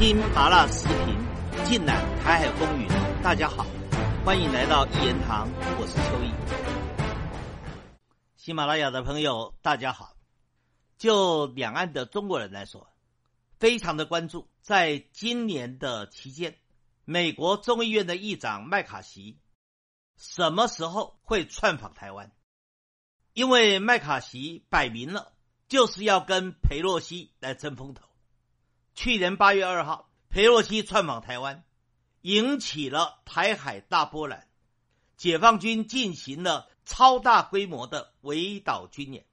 [0.00, 1.14] 听麻辣视频，
[1.66, 2.88] 尽览台海风云。
[3.22, 3.66] 大家好，
[4.24, 5.46] 欢迎来到一言堂，
[5.78, 6.32] 我是秋意。
[8.34, 10.16] 喜马拉雅的朋友，大家好。
[10.96, 12.88] 就两岸的中国人来说，
[13.58, 16.56] 非常的关注，在今年的期间，
[17.04, 19.38] 美国众议院的议长麦卡锡
[20.16, 22.32] 什么时候会窜访台湾？
[23.34, 25.34] 因为麦卡锡摆明了
[25.68, 28.09] 就是要跟裴洛西来争风头。
[28.94, 31.64] 去年八月二号，裴洛西窜访台湾，
[32.20, 34.46] 引起了台海大波澜，
[35.16, 39.24] 解放军进行了超大规模的围岛军演。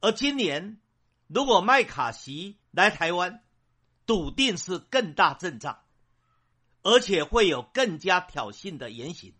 [0.00, 0.80] 而今年，
[1.26, 3.42] 如果麦卡锡来台湾，
[4.06, 5.80] 笃定是更大阵仗，
[6.82, 9.34] 而且会有更加挑衅的言行，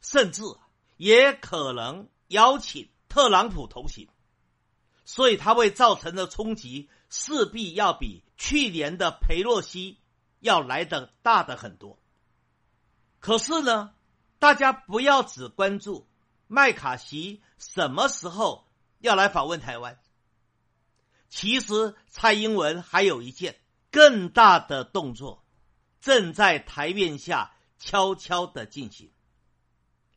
[0.00, 0.42] 甚至
[0.96, 4.08] 也可能邀请特朗普同行，
[5.04, 6.90] 所以他会造成的冲击。
[7.10, 9.98] 势必要比去年的裴洛西
[10.38, 11.98] 要来的大的很多。
[13.18, 13.92] 可是呢，
[14.38, 16.08] 大家不要只关注
[16.46, 18.66] 麦卡锡什么时候
[19.00, 19.98] 要来访问台湾。
[21.28, 25.44] 其实蔡英文还有一件更大的动作，
[26.00, 29.10] 正在台面下悄悄的进行。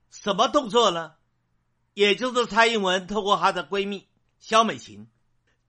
[0.09, 1.15] 什么动作呢？
[1.93, 4.07] 也就是蔡英文透过她的闺蜜
[4.39, 5.07] 肖美琴。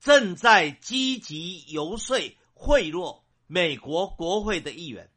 [0.05, 2.15] 正在积极游说
[2.53, 5.09] 贿赂美国国会的议员。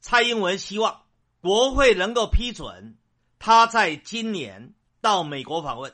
[0.00, 1.02] 蔡英文希望
[1.40, 2.96] 国会能够批准
[3.40, 5.92] 他在今年到美国访问，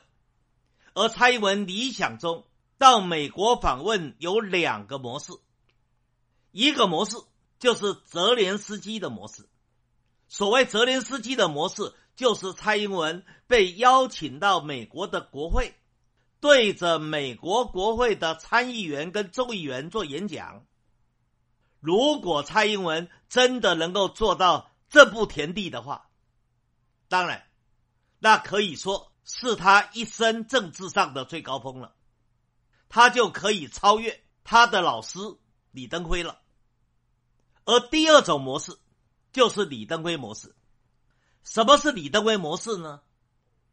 [0.93, 2.45] 而蔡英文理想中
[2.77, 5.31] 到美国访问有两个模式，
[6.51, 7.17] 一个模式
[7.57, 9.49] 就是泽连斯基的模式。
[10.27, 15.73] 所谓泽连斯基的模式，就是蔡英文被邀请到美国的国会。
[16.39, 20.67] 对着美国国会的参议员跟众议员做演讲，
[21.79, 26.09] 如果蔡英文真的能够做到这步田地的话，
[27.07, 27.47] 当然，
[28.19, 31.95] 那可以说是他一生政治上的最高峰了，
[32.87, 35.17] 他就可以超越他的老师
[35.71, 36.39] 李登辉了。
[37.65, 38.77] 而第二种模式
[39.31, 40.55] 就是李登辉模式。
[41.43, 43.01] 什么是李登辉模式呢？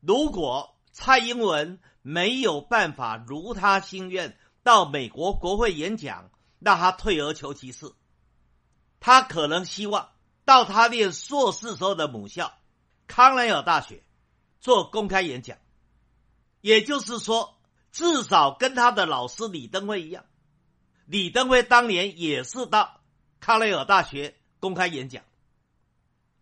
[0.00, 1.78] 如果蔡英文。
[2.06, 7.94] 没有办法如他心愿到美国国会演讲，那他退而求其次，
[9.00, 10.10] 他可能希望
[10.44, 12.52] 到他念硕士时候的母校
[13.06, 14.04] 康奈尔大学
[14.60, 15.56] 做公开演讲，
[16.60, 17.56] 也就是说，
[17.90, 20.26] 至少跟他的老师李登辉一样，
[21.06, 23.00] 李登辉当年也是到
[23.40, 25.24] 康奈尔大学公开演讲。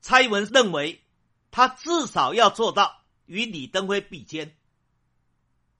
[0.01, 1.05] 蔡英文认为，
[1.53, 4.56] 他至少要做到与李登辉比肩。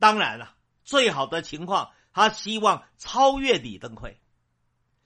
[0.03, 4.19] 当然了，最好的情况，他希望超越李登辉，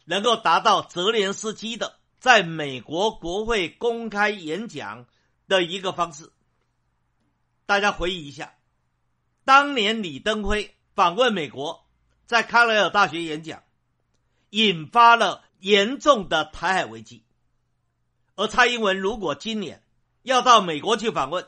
[0.06, 5.04] 能够达到泽连斯基的在美国国会公开演讲
[5.48, 6.32] 的一个方式。
[7.66, 8.54] 大家回忆一下，
[9.44, 11.84] 当年李登辉访问美国，
[12.24, 13.64] 在康奈尔大学演讲，
[14.48, 17.22] 引发了严重的台海危机。
[18.34, 19.84] 而蔡英文如果今年
[20.22, 21.46] 要到美国去访问，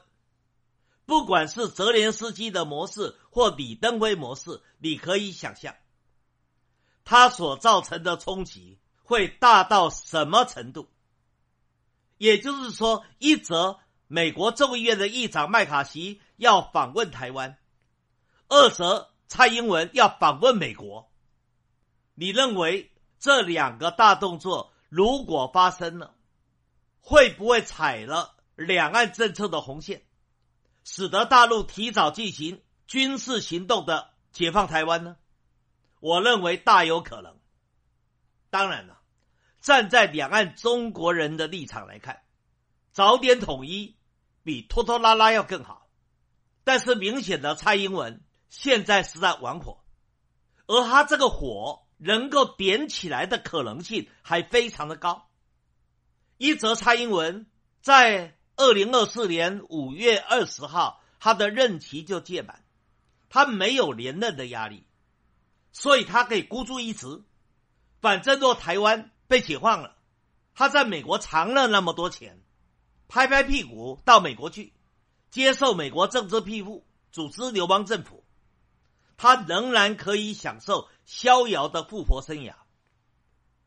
[1.09, 5.75] 不管是泽连斯基的模式或李登辉模式，你可以想象，
[7.03, 10.91] 它所造成的冲击会大到什么程度？
[12.19, 17.57] 也就是说，一则美国众议院的议长麦卡锡要访问台湾，
[18.49, 21.11] 二则蔡英文要访问美国。
[22.13, 26.15] 你认为这两个大动作如果发生了，
[27.01, 30.03] 会不会踩了两岸政策的红线？
[30.91, 35.19] 使得大陆提早进行军事行动的解放台湾呢？
[36.01, 37.39] 我认为大有可能。
[38.49, 38.99] 当然了，
[39.61, 42.23] 站在两岸中国人的立场来看，
[42.91, 43.99] 早点统一
[44.43, 45.91] 比拖拖拉拉要更好。
[46.65, 49.85] 但是明显的，蔡英文现在是在玩火，
[50.67, 55.29] 而他这个火能够点起来的可能性还非常的高。
[56.39, 57.47] 一则，蔡英文
[57.83, 58.38] 在。
[58.59, 62.65] 二零二四年五月二十号，他的任期就届满，
[63.31, 64.85] 他没有连任的压力，
[65.71, 67.23] 所以他可以孤注一掷。
[68.01, 69.95] 反正若台湾被解放了，
[70.57, 72.43] 他在美国藏了那么多钱，
[73.07, 74.73] 拍拍屁股到美国去，
[75.31, 78.25] 接受美国政治庇护，组织流氓政府，
[79.17, 82.55] 他仍然可以享受逍遥的富婆生涯。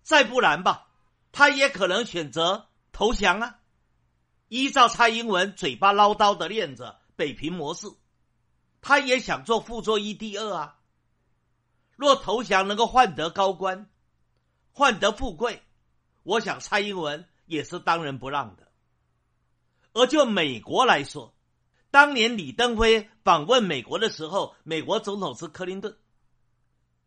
[0.04, 0.90] 再不然吧，
[1.32, 3.60] 他也可能选择投降啊。
[4.52, 7.88] 依照蔡英文嘴巴唠叨的练着北平模式，
[8.82, 10.78] 他也想做傅作一第二啊。
[11.96, 13.90] 若投降能够换得高官，
[14.74, 15.64] 换得富贵，
[16.24, 18.68] 我想蔡英文也是当仁不让的。
[19.94, 21.34] 而就美国来说，
[21.90, 25.96] 当年李登辉访问美国的时候，美国总统是克林顿。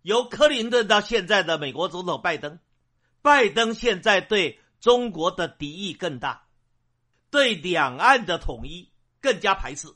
[0.00, 2.58] 由克林顿到现在的美国总统拜登，
[3.20, 6.44] 拜登现在对中国的敌意更大，
[7.34, 9.88] 对两岸的统一更加排斥。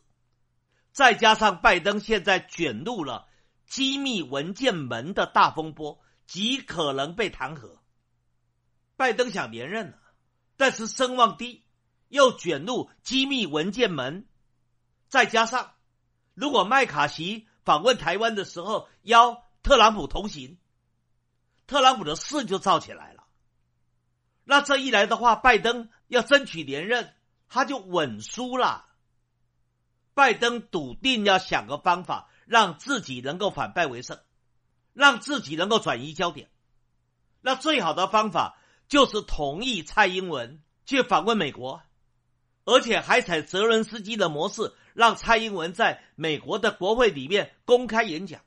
[0.90, 3.28] 再加上拜登现在卷入了
[3.64, 7.78] 机密文件门的大风波，极可能被弹劾。
[8.96, 9.98] 拜登想连任了，
[10.56, 11.64] 但是声望低，
[12.08, 14.26] 又卷入机密文件门。
[15.08, 15.74] 再加上，
[16.34, 20.58] 如果麦卡锡访问台湾的时候邀特朗普同行，
[21.68, 23.28] 特朗普的事就造起来了。
[24.42, 27.14] 那这一来的话，拜登要争取连任，
[27.48, 28.86] 他就稳输了。
[30.14, 34.18] 拜登笃定要想个方法，让自己能够反败为胜，
[34.92, 36.50] 让自己能够转移焦点。
[37.40, 38.58] 那最好的方法
[38.88, 41.82] 就是同意蔡英文去访问美国，
[42.64, 44.74] 而且还采泽伦斯基的模式。
[44.94, 48.42] 让蔡英文在美国的国会里面公开演讲，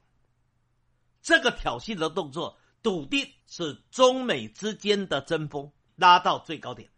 [1.21, 6.89] 这个挑衅的动作，笃定是中美之间的争锋拉到最高点。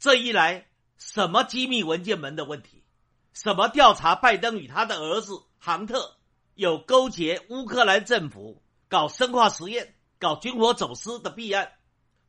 [0.00, 2.84] 这一来，什么机密文件门的问题，
[3.32, 6.16] 什么调查拜登与他的儿子杭特
[6.54, 11.72] 有勾结乌克兰政府搞生化实验、搞军火走私的弊案，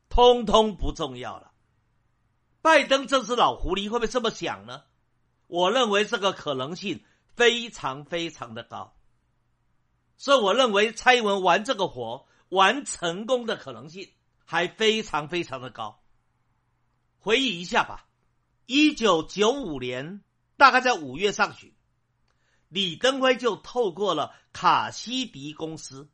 [0.10, 1.52] 通通不重要了。
[2.62, 4.84] 拜登这只老狐狸会不会这么想呢？
[5.48, 7.04] 我认为这个可能性
[7.36, 8.96] 非常非常的高，
[10.18, 14.12] 所以我认为蔡英文玩这个活玩成功的可能性
[14.44, 16.02] 还非常非常的高。
[17.20, 18.05] 回忆一下吧，
[18.68, 20.22] 一九九五年
[20.58, 21.72] 大概在五月上旬，
[22.68, 26.10] 李登辉就透过了卡西迪公司，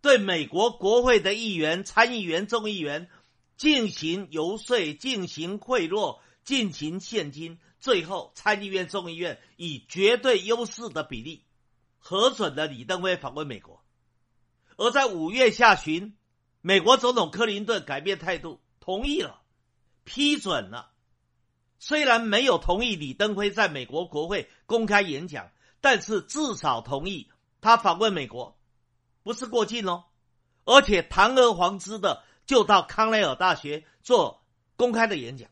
[0.00, 3.08] 对美国国会的议员、参议员、众议员
[3.56, 7.58] 进行游说、进行贿赂、进行现金。
[7.80, 11.44] 最后，参议院、众议院以绝对优势的比例
[11.98, 13.84] 核准了李登辉访问美国。
[14.76, 16.16] 而在五月下旬，
[16.60, 19.42] 美国总统克林顿改变态度，同意了，
[20.04, 20.92] 批准了。
[21.78, 25.50] 虽然没有同意李登辉在美国国会公开演讲，
[25.80, 27.30] 但是至少同意
[27.60, 28.58] 他访问美国，
[29.22, 30.04] 不是过境哦，
[30.64, 34.44] 而且堂而皇之的就到康奈尔大学做
[34.76, 35.50] 公开的演讲。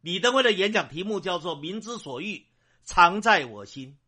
[0.00, 2.46] 李登辉的演讲题目叫做“民之所欲，
[2.84, 3.98] 常在我心”，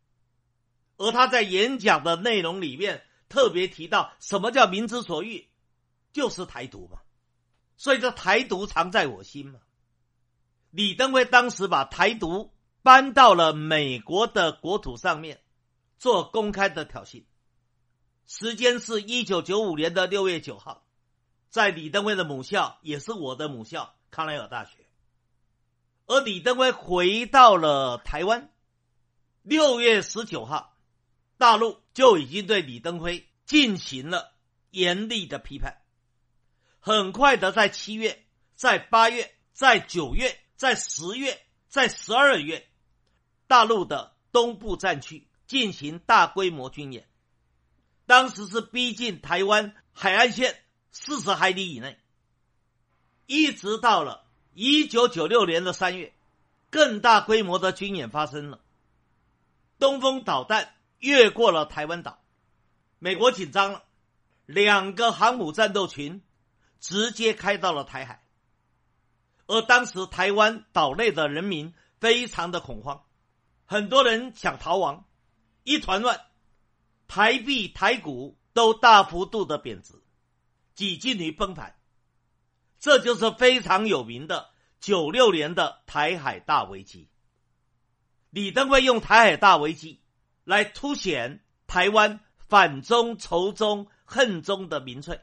[0.97, 5.49] 而他在演讲的内容里面特别提到，什么叫“民之所欲”，
[6.13, 6.99] 就是台独嘛。
[7.75, 9.59] 所以这台独常在我心嘛。
[10.71, 15.41] 李登辉当时把台独搬到了美国的国土上面，
[15.97, 17.23] 做公开的挑衅。
[18.27, 20.85] 时间是一九九五年的六月九号，
[21.49, 24.85] 在李登辉的母校，也是我的母校康奈尔大学。
[26.05, 28.51] 而李登辉回到了台湾，
[29.41, 30.77] 六月十九号，
[31.37, 34.33] 大陆就已经对李登辉进行了
[34.69, 35.81] 严厉的批判。
[36.79, 38.25] 很快的，在七月、
[38.55, 42.67] 在八月、在九月、在十月、在十二月，
[43.47, 47.07] 大陆的东部战区进行大规模军演，
[48.05, 50.61] 当时是逼近台湾海岸线
[50.91, 51.97] 四十海里以内，
[53.25, 54.25] 一直到了。
[54.53, 56.13] 一九九六年的三月，
[56.69, 58.59] 更大规模的军演发生了。
[59.77, 62.21] 东风导弹越过了台湾岛，
[62.97, 63.85] 美国紧张了，
[64.45, 66.21] 两个航母战斗群
[66.81, 68.25] 直接开到了台海。
[69.49, 73.03] 而当时台湾岛内的人民非常的恐慌，
[73.65, 75.05] 很多人想逃亡，
[75.63, 76.21] 一团乱，
[77.07, 79.95] 台币、台股都大幅度的贬值，
[80.75, 81.75] 几近于崩盘。
[82.79, 87.09] 这就是非常有名的九六年的台海大危机。
[88.29, 89.99] 李登辉用台海大危机
[90.43, 95.19] 来凸显台湾反中、仇中、恨中的民粹，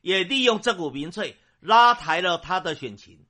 [0.00, 3.24] 也利用这股民粹拉抬了他的选情，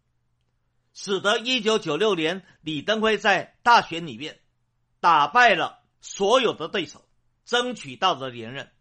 [0.93, 4.41] 使得一九九六年李登辉在大选里面
[4.99, 7.05] 打败了所有的对手，
[7.45, 8.73] 争取到了连任。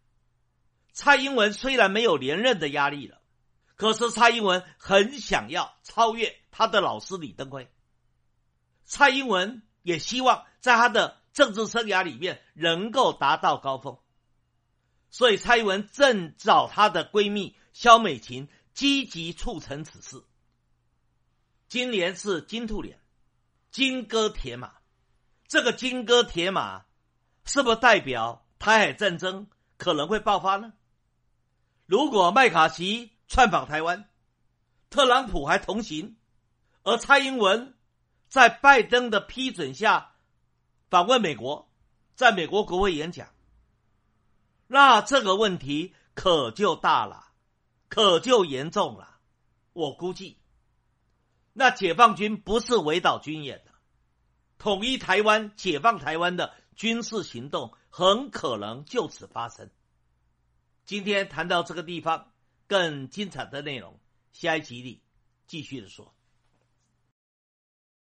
[0.92, 3.20] 蔡英文虽然没有连任的压力了。
[3.76, 7.68] 可是蔡英文很想要超越他的老师李登辉，
[8.86, 13.98] 蔡英文也希望在他的政治生涯里面能够达到高峰，
[15.10, 20.24] 所以蔡英文正找她的闺蜜肖美琴积极促成此事。
[21.68, 23.00] 今年是金兔年，
[23.72, 24.74] 金戈铁马，
[25.48, 26.86] 这个金戈铁马
[27.46, 29.48] 是不是代表台海战争
[29.78, 30.74] 可能会爆发呢？
[31.86, 34.10] 如果麦卡锡窜访台湾，
[34.90, 36.18] 特朗普还同行，
[36.84, 37.74] 而蔡英文
[38.28, 40.16] 在拜登的批准下
[40.90, 41.72] 访问美国，
[42.16, 43.30] 在美国国会演讲，
[44.68, 47.31] 那这个问题可就大了，
[47.92, 49.20] 可就严重了。
[49.74, 50.38] 我估计，
[51.52, 53.74] 那解放军不是围岛军演的，
[54.58, 59.70] 统一台湾、解放台湾的军事行动很可能就此发生。
[60.86, 62.32] 今天谈到这个地方，
[62.66, 64.00] 更精彩的内容，
[64.32, 65.04] 下一集里
[65.46, 66.16] 继续的说。